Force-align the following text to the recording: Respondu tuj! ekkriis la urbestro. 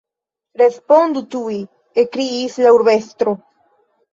Respondu 0.61 1.21
tuj! 1.35 1.57
ekkriis 2.05 2.59
la 2.65 2.73
urbestro. 2.79 3.37